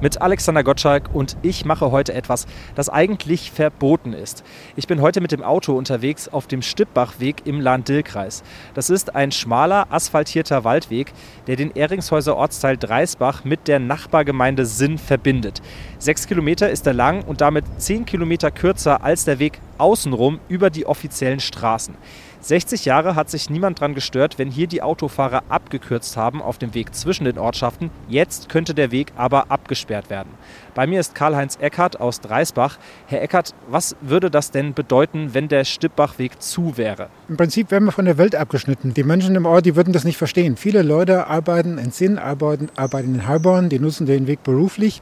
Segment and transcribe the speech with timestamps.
[0.00, 4.44] mit Alexander Gottschalk und ich mache heute etwas, das eigentlich verboten ist.
[4.76, 8.42] Ich bin heute mit dem Auto unterwegs auf dem Stippbachweg im Lahn-Dill-Kreis.
[8.74, 11.12] Das ist ein schmaler, asphaltierter Waldweg,
[11.46, 15.62] der den Eringshäuser Ortsteil Dreisbach mit der Nachbargemeinde Sinn verbindet.
[15.98, 20.70] Sechs Kilometer ist er lang und damit zehn Kilometer kürzer als der Weg außenrum über
[20.70, 21.96] die offiziellen Straßen.
[22.40, 26.72] 60 Jahre hat sich niemand daran gestört, wenn hier die Autofahrer abgekürzt haben auf dem
[26.72, 27.90] Weg zwischen den Ortschaften.
[28.08, 30.30] Jetzt könnte der Weg aber abgesperrt werden.
[30.74, 32.78] Bei mir ist Karl-Heinz Eckert aus Dreisbach.
[33.06, 37.08] Herr Eckert, was würde das denn bedeuten, wenn der Stippbachweg zu wäre?
[37.28, 38.94] Im Prinzip wären wir von der Welt abgeschnitten.
[38.94, 40.56] Die Menschen im Ort, die würden das nicht verstehen.
[40.56, 45.00] Viele Leute arbeiten in Sinn, arbeiten, arbeiten in Heilbronn, die nutzen den Weg beruflich.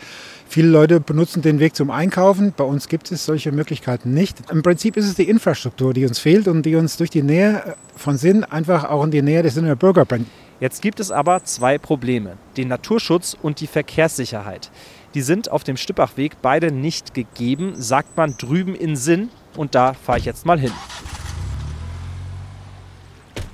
[0.49, 2.55] Viele Leute benutzen den Weg zum Einkaufen.
[2.57, 4.39] Bei uns gibt es solche Möglichkeiten nicht.
[4.51, 7.77] Im Prinzip ist es die Infrastruktur, die uns fehlt und die uns durch die Nähe
[7.97, 10.29] von Sinn einfach auch in die Nähe des Sinner Bürger bringt.
[10.59, 14.71] Jetzt gibt es aber zwei Probleme, den Naturschutz und die Verkehrssicherheit.
[15.13, 19.93] Die sind auf dem Stippachweg beide nicht gegeben, sagt man drüben in Sinn und da
[19.93, 20.73] fahre ich jetzt mal hin.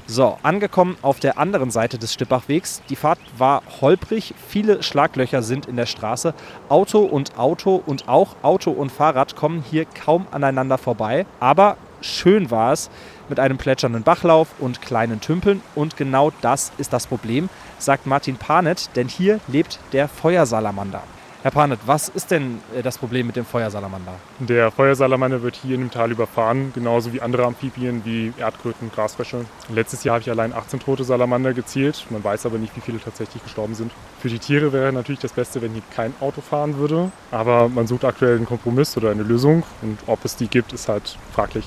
[0.07, 2.83] So, angekommen auf der anderen Seite des Stippachwegs.
[2.91, 6.35] Die Fahrt war holprig, viele Schlaglöcher sind in der Straße.
[6.69, 11.25] Auto und Auto und auch Auto und Fahrrad kommen hier kaum aneinander vorbei.
[11.41, 12.91] Aber schön war es
[13.29, 15.63] mit einem plätschernden Bachlauf und kleinen Tümpeln.
[15.75, 21.03] Und genau das ist das Problem, sagt Martin Panet, denn hier lebt der Feuersalamander.
[21.43, 24.13] Herr Panet, was ist denn äh, das Problem mit dem Feuersalamander?
[24.39, 29.45] Der Feuersalamander wird hier in dem Tal überfahren, genauso wie andere Amphibien wie Erdkröten, Grasfrösche.
[29.69, 32.07] Letztes Jahr habe ich allein 18 tote Salamander gezählt.
[32.11, 33.91] Man weiß aber nicht, wie viele tatsächlich gestorben sind.
[34.21, 37.11] Für die Tiere wäre natürlich das Beste, wenn hier kein Auto fahren würde.
[37.33, 39.65] Aber man sucht aktuell einen Kompromiss oder eine Lösung.
[39.83, 41.65] Und ob es die gibt, ist halt fraglich.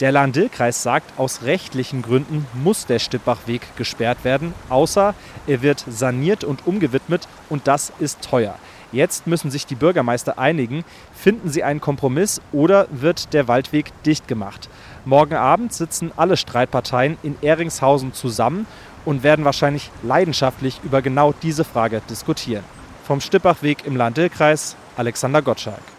[0.00, 5.14] Der Lahn-Dill-Kreis sagt, aus rechtlichen Gründen muss der Stippbachweg gesperrt werden, außer
[5.46, 8.56] er wird saniert und umgewidmet und das ist teuer.
[8.92, 14.28] Jetzt müssen sich die Bürgermeister einigen, finden sie einen Kompromiss oder wird der Waldweg dicht
[14.28, 14.68] gemacht.
[15.06, 18.66] Morgen Abend sitzen alle Streitparteien in Eringshausen zusammen
[19.06, 22.64] und werden wahrscheinlich leidenschaftlich über genau diese Frage diskutieren.
[23.06, 25.95] Vom Stippachweg im Lahn-Dill-Kreis, Alexander Gottschalk.